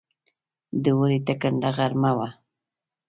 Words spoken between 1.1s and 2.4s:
ټکنده غرمه وه.